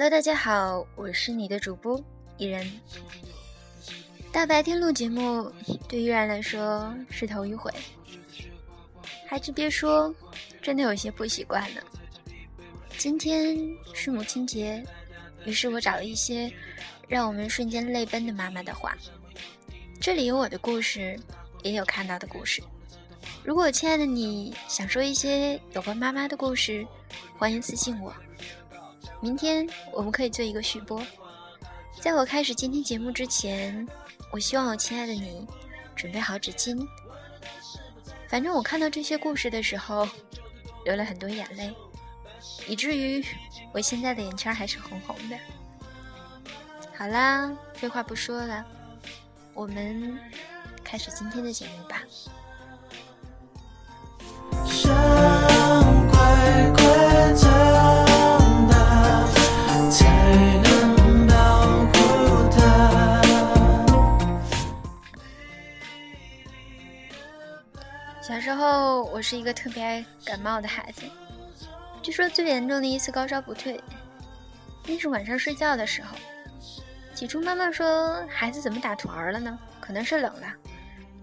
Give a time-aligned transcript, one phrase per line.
[0.00, 2.00] Hello，大家好，我是你的主播
[2.36, 2.64] 依然。
[4.30, 5.52] 大白天录节目，
[5.88, 7.68] 对依然来说是头一回，
[9.26, 10.14] 还真别说，
[10.62, 11.80] 真的有些不习惯呢。
[12.96, 13.58] 今天
[13.92, 14.80] 是母亲节，
[15.44, 16.48] 于是我找了一些
[17.08, 18.96] 让我们瞬间泪奔的妈妈的话。
[20.00, 21.18] 这里有我的故事，
[21.64, 22.62] 也有看到的故事。
[23.42, 26.86] 如果亲爱的你想说一些有关妈妈的故事，
[27.36, 28.14] 欢迎私信我。
[29.20, 31.02] 明天我们可以做一个续播。
[32.00, 33.86] 在我开始今天节目之前，
[34.32, 35.46] 我希望我亲爱的你
[35.96, 36.86] 准备好纸巾。
[38.28, 40.06] 反正我看到这些故事的时候，
[40.84, 41.74] 流了很多眼泪，
[42.68, 43.24] 以至于
[43.72, 45.36] 我现在的眼圈还是红红的。
[46.96, 48.64] 好啦，废话不说了，
[49.54, 50.16] 我们
[50.84, 52.02] 开始今天的节目吧。
[68.28, 71.04] 小时候，我是一个特别爱感冒的孩子。
[72.02, 73.82] 据说最严重的一次高烧不退，
[74.86, 76.14] 那是晚上睡觉的时候。
[77.14, 79.58] 起初妈妈说：“孩子怎么打团儿了呢？
[79.80, 80.52] 可能是冷了。”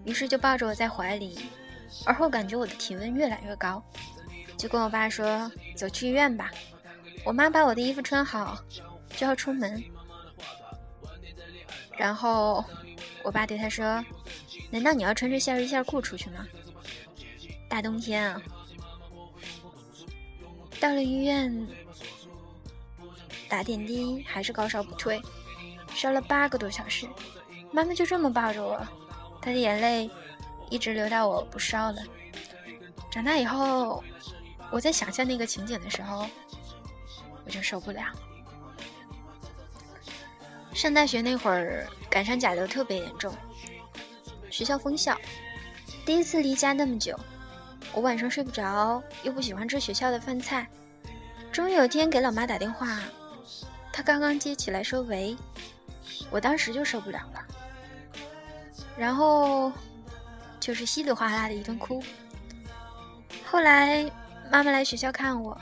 [0.04, 1.48] 于是就抱着我在怀里。
[2.04, 3.80] 而后感觉我的体温越来越高，
[4.56, 6.50] 就跟我爸说：“走去医院吧。”
[7.24, 8.58] 我妈把我的衣服穿好，
[9.16, 9.80] 就要出门。
[11.96, 12.64] 然后
[13.22, 14.04] 我爸对他说
[14.72, 16.44] ：“难道你要穿着线衣线裤出去吗？”
[17.68, 18.40] 大冬天啊，
[20.80, 21.66] 到了医院
[23.48, 25.20] 打点滴还是高烧不退，
[25.94, 27.06] 烧了八个多小时。
[27.72, 28.80] 妈妈就这么抱着我，
[29.42, 30.08] 她的眼泪
[30.70, 32.02] 一直流到我不烧了。
[33.10, 34.02] 长大以后，
[34.70, 36.26] 我在想象那个情景的时候，
[37.44, 38.02] 我就受不了。
[40.72, 43.34] 上大学那会儿，赶上甲流特别严重，
[44.50, 45.18] 学校封校，
[46.04, 47.18] 第一次离家那么久。
[47.96, 50.66] 我晚上睡不着，又不喜欢吃学校的饭菜。
[51.50, 53.00] 终于有天给老妈打电话，
[53.90, 55.34] 她刚刚接起来说“喂”，
[56.30, 57.42] 我当时就受不了了，
[58.98, 59.72] 然后
[60.60, 62.02] 就是稀里哗啦的一顿哭。
[63.46, 64.04] 后来
[64.52, 65.58] 妈妈来学校看我，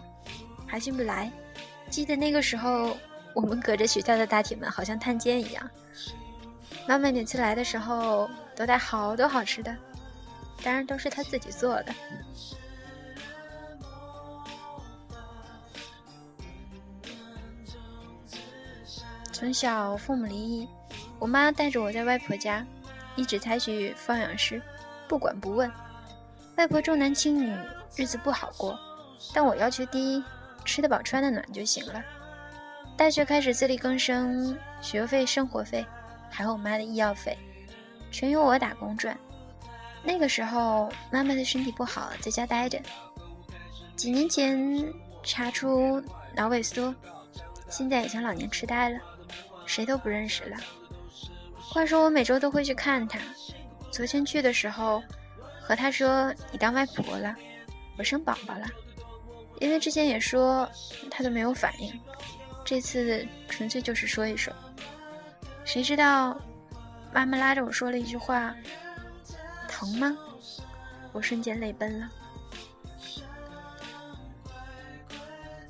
[0.66, 1.31] 还进不来。
[1.89, 2.97] 记得那个时候，
[3.33, 5.71] 我们隔着学校的大铁门，好像探监一样。
[6.89, 9.72] 妈妈每次来的时候，都带好多好吃的。
[10.62, 11.94] 当然都是他自己做的。
[19.32, 20.69] 从小父母离异，
[21.19, 22.65] 我妈带着我在外婆家，
[23.16, 24.62] 一直采取放养式，
[25.09, 25.70] 不管不问。
[26.56, 27.54] 外婆重男轻女，
[27.97, 28.78] 日子不好过，
[29.34, 30.22] 但我要求低，
[30.65, 32.03] 吃得饱穿得暖就行了。
[32.97, 35.84] 大学开始自力更生，学费、生活费，
[36.31, 37.36] 还有我妈的医药费，
[38.12, 39.19] 全由我打工赚。
[40.04, 42.78] 那个时候，妈妈的身体不好，在家待着。
[43.97, 44.84] 几年前
[45.22, 46.03] 查出
[46.34, 46.94] 脑萎缩，
[47.70, 48.98] 现在已经老年痴呆了，
[49.65, 50.56] 谁都不认识了。
[51.59, 53.19] 话说我每周都会去看她，
[53.91, 55.03] 昨天去的时候，
[55.60, 57.34] 和她说：“你当外婆了，
[57.97, 58.66] 我生宝宝了。”
[59.60, 60.69] 因为之前也说，
[61.10, 61.98] 她都没有反应，
[62.65, 64.53] 这次纯粹就是说一说。
[65.65, 66.38] 谁知道，
[67.12, 68.54] 妈妈拉着我说了一句话。
[69.75, 70.17] 疼吗？
[71.11, 72.09] 我瞬间泪奔了。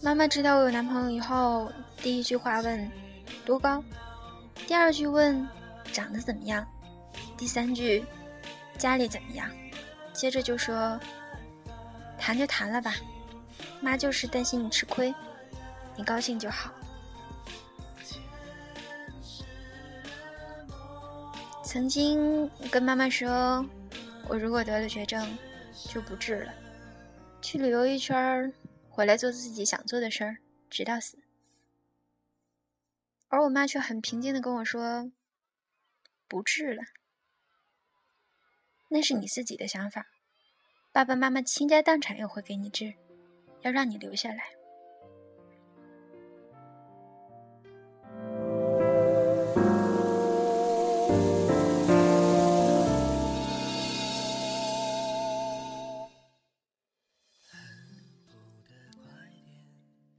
[0.02, 2.90] 妈妈知道我有男朋友以后，第一句话问
[3.46, 3.82] 多高，
[4.66, 5.48] 第二句问
[5.90, 6.66] 长得怎么样，
[7.38, 8.04] 第三句
[8.76, 9.50] 家里怎么样，
[10.12, 11.00] 接着就说
[12.18, 12.96] 谈就谈了吧，
[13.80, 15.14] 妈就是担心你吃亏，
[15.96, 16.70] 你高兴就好。
[21.62, 23.64] 曾经跟妈妈说。
[24.28, 25.36] 我如果得了绝症，
[25.88, 26.54] 就不治了，
[27.42, 28.52] 去旅游一圈
[28.88, 30.38] 回来做自己想做的事儿，
[30.70, 31.18] 直到死。
[33.28, 35.10] 而我妈却很平静的跟我说
[36.26, 36.82] ：“不治了，
[38.88, 40.06] 那是你自己的想法，
[40.92, 42.94] 爸爸妈妈倾家荡产也会给你治，
[43.62, 44.44] 要让你留下来。”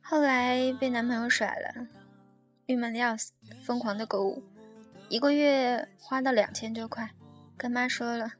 [0.07, 1.88] 后来被男朋友甩了，
[2.68, 4.44] 郁闷的要死，疯狂的购物，
[5.10, 7.10] 一个月花到两千多块，
[7.57, 8.31] 跟妈说了，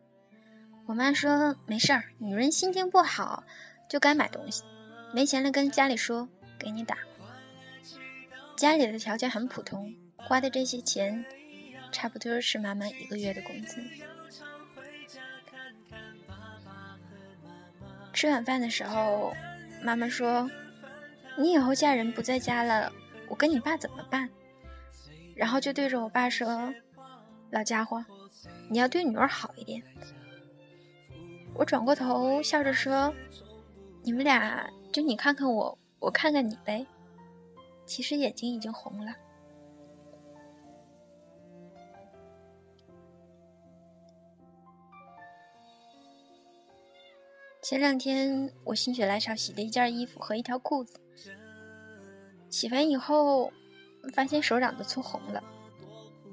[0.86, 3.44] 我妈说没事儿，女人心情不好
[3.90, 4.64] 就该买东西，
[5.12, 6.30] 没钱了跟家里说
[6.60, 7.00] 给你打。
[8.56, 11.26] 家里的条件很普通，花的这些钱
[11.92, 13.82] 差不多是妈妈一个月的工资。
[18.14, 19.34] 吃晚饭的时候，
[19.82, 20.48] 妈妈说
[21.38, 22.92] ：“你以后嫁人不在家了，
[23.28, 24.30] 我跟你爸怎么办？”
[25.36, 26.74] 然后就对着我爸说
[27.52, 28.04] ：“老家伙，
[28.70, 29.84] 你要对女儿好一点。”
[31.54, 33.14] 我转过头笑着说
[34.04, 36.86] ：“你们俩就你看看我，我看看你呗。”
[37.86, 39.14] 其实眼睛已经红了。
[47.62, 51.00] 前两天我心血来潮洗了一件衣服和一条裤子，
[52.56, 53.52] 洗完以后
[54.14, 55.44] 发现手掌都搓红了，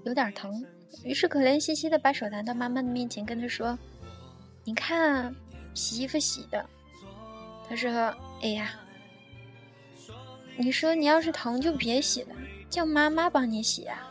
[0.04, 0.64] 有点疼，
[1.02, 3.76] 于是可怜兮兮的把手拿到妈妈的面前，跟她说
[4.62, 5.34] ：“你看，
[5.74, 6.64] 洗衣服洗的。”
[7.68, 7.90] 她说
[8.40, 8.70] ：“哎呀。”
[10.56, 12.36] 你说你要是疼就别洗了，
[12.70, 14.08] 叫妈妈帮你洗啊。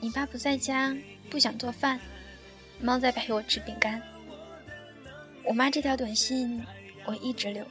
[0.00, 0.96] 你爸不在家，
[1.28, 2.00] 不想做饭，
[2.80, 4.00] 猫在陪我吃饼干。
[5.44, 6.64] 我妈这条短信
[7.04, 7.70] 我一直留着。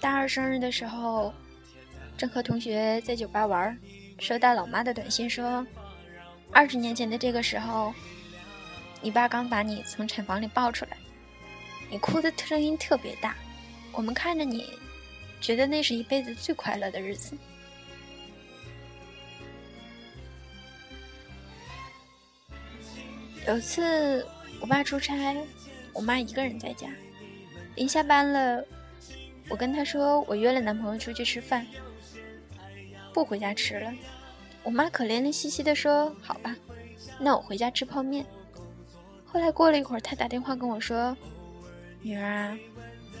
[0.00, 1.34] 大二生日的时候，
[2.16, 3.76] 正和同学在酒吧玩，
[4.18, 5.66] 收到老妈的短信说。
[6.52, 7.92] 二十年前的这个时候，
[9.02, 10.96] 你爸刚把你从产房里抱出来，
[11.90, 13.34] 你哭的声音特别大，
[13.92, 14.64] 我们看着你，
[15.40, 17.36] 觉得那是一辈子最快乐的日子。
[23.46, 24.26] 有次
[24.60, 25.36] 我爸出差，
[25.92, 26.88] 我妈一个人在家，
[27.76, 28.64] 临下班了，
[29.48, 31.64] 我跟她说我约了男朋友出去吃饭，
[33.14, 33.92] 不回家吃了。
[34.64, 36.56] 我妈可怜怜兮兮的说：“好吧，
[37.20, 38.26] 那我回家吃泡面。”
[39.24, 41.16] 后来过了一会儿，她打电话跟我说
[42.02, 42.58] ：“女儿啊，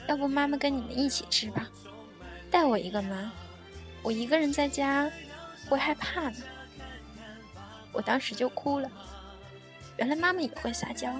[0.08, 1.70] 要不妈妈跟你们一起吃吧，
[2.50, 3.32] 带我一个吗？
[4.02, 5.08] 我一个人在家
[5.68, 6.38] 会害怕呢。”
[7.94, 8.90] 我当时就哭了，
[9.96, 11.14] 原来妈妈也会撒娇。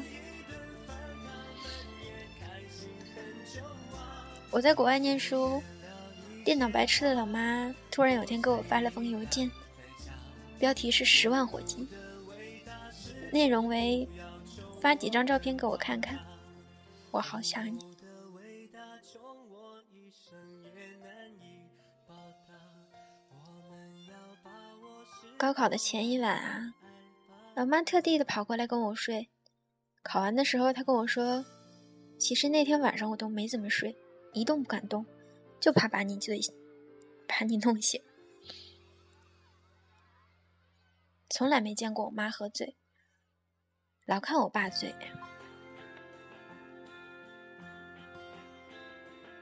[4.50, 5.62] 我在国外念书，
[6.44, 9.50] 电脑白痴的老妈突然有天给我发了封邮件。
[10.58, 11.86] 标题是十万火急，
[13.30, 14.08] 内容为
[14.80, 16.18] 发几张照片给我看看，
[17.10, 17.78] 我好想你。
[25.36, 26.72] 高考的前一晚啊，
[27.56, 29.30] 老妈特地的跑过来跟我睡。
[30.02, 31.42] 考完的时候，她跟我说，
[32.18, 33.96] 其实那天晚上我都没怎么睡，
[34.34, 35.06] 一动不敢动，
[35.58, 36.38] 就怕把你醉，
[37.26, 37.98] 把你弄醒。
[41.30, 42.76] 从来没见过我妈喝醉，
[44.04, 44.94] 老看我爸醉。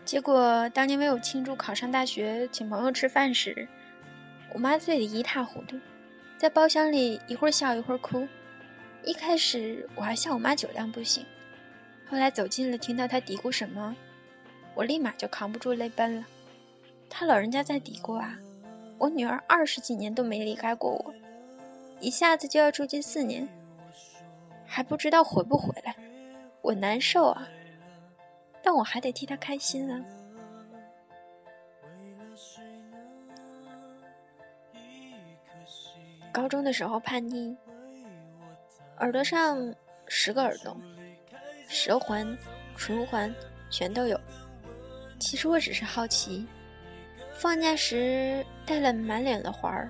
[0.04, 3.66] 结果当年为我庆祝考上大学，请朋友吃饭时，
[4.54, 5.76] 我妈醉得一塌糊涂，
[6.36, 8.26] 在包厢里一会儿笑一会儿哭。
[9.02, 11.24] 一开始我还笑我妈酒量不行，
[12.08, 13.94] 后来走近了，听到她嘀咕什么，
[14.74, 16.26] 我立马就扛不住泪奔了。
[17.10, 18.38] 她老人家在嘀咕啊，
[18.98, 21.14] 我女儿二十几年都没离开过我。
[22.00, 23.48] 一下子就要出去四年，
[24.66, 25.94] 还不知道回不回来，
[26.60, 27.48] 我难受啊！
[28.62, 30.02] 但我还得替他开心啊。
[36.34, 37.56] 高中的时候叛逆，
[38.98, 39.72] 耳朵上
[40.08, 40.76] 十个耳洞，
[41.68, 42.36] 舌环、
[42.76, 43.32] 唇环
[43.70, 44.20] 全都有。
[45.20, 46.44] 其实我只是好奇，
[47.34, 49.88] 放假时带了满脸的环儿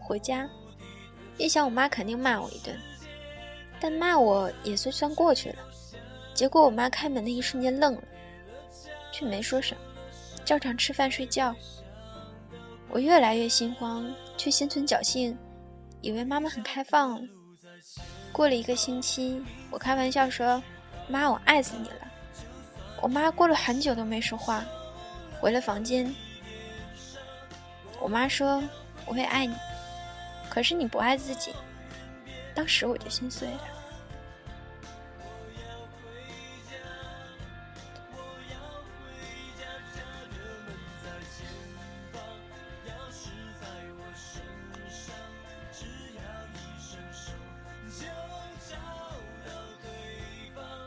[0.00, 0.48] 回家。
[1.36, 2.74] 一想我妈肯定骂我一顿，
[3.78, 5.56] 但骂我也算算过去了。
[6.32, 8.02] 结果我妈开门的一瞬间愣了，
[9.12, 9.80] 却没说什么，
[10.42, 11.54] 照常吃饭睡觉。
[12.88, 15.36] 我越来越心慌，却心存侥幸，
[16.02, 17.26] 以为妈妈很开放。
[18.32, 20.62] 过了一个星期，我开玩笑说
[21.08, 22.12] ：“妈，我爱死你了。”
[23.00, 24.64] 我妈过了很久都没说话，
[25.40, 26.14] 回了房间。
[28.00, 28.62] 我妈说
[29.06, 29.54] ：“我会爱你。”
[30.50, 31.52] 可是你不爱自己，
[32.54, 33.60] 当时我就心碎了。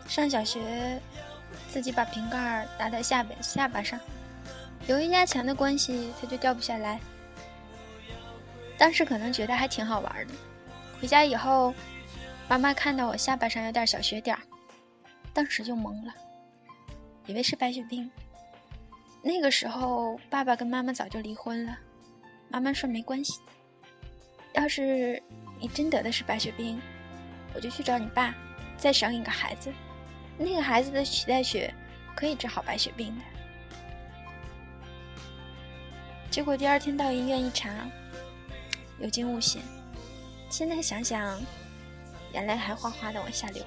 [0.08, 1.02] 上小学，
[1.68, 4.00] 自己把瓶盖打在下边下巴上，
[4.88, 7.00] 由于压强的关系，它就掉不下来。
[8.78, 10.34] 当时可能觉得还挺好玩的，
[11.02, 11.74] 回家以后，
[12.48, 14.42] 妈妈看到我下巴上有点小血点儿
[15.34, 16.14] 当时就懵了，
[17.26, 18.10] 以为是白血病。
[19.22, 21.78] 那个时候，爸爸跟妈妈早就离婚了。
[22.48, 23.40] 妈妈说没关系，
[24.54, 25.22] 要是
[25.60, 26.80] 你真得的是白血病，
[27.54, 28.36] 我就去找你爸，
[28.78, 29.74] 再生一个孩子。
[30.38, 31.74] 那个孩子的脐带血
[32.16, 33.22] 可以治好白血病的。
[36.30, 37.72] 结果第二天到医院一查，
[39.00, 39.62] 有惊无险。
[40.50, 41.40] 现在想想，
[42.34, 43.64] 眼泪还哗哗的往下流。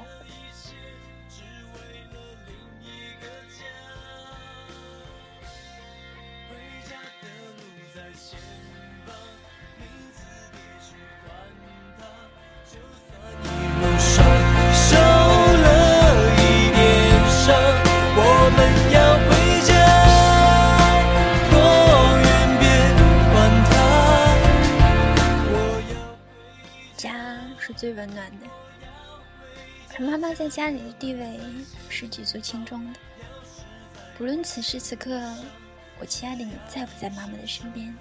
[26.98, 28.46] 家是最温暖的，
[29.96, 31.38] 而妈妈在家里的地位
[31.88, 32.98] 是举足轻重的。
[34.16, 35.08] 不论此时此刻，
[36.00, 37.96] 我亲爱的你在不在妈妈的身边，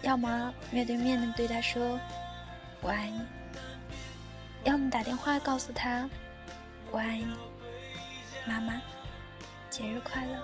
[0.00, 2.00] 要么面对面的对她说
[2.80, 3.20] “我爱你”，
[4.64, 6.08] 要么打电话告诉她
[6.90, 7.36] “我爱你，
[8.46, 8.80] 妈妈，
[9.68, 10.42] 节日快乐”。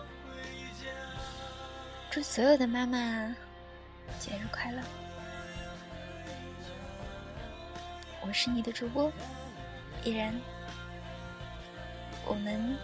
[2.10, 3.34] 祝所有的妈妈
[4.18, 4.82] 节日快乐！
[8.26, 9.12] 我是你的主播
[10.02, 10.34] 依然，
[12.26, 12.76] 我们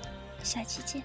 [0.42, 1.02] 下期见。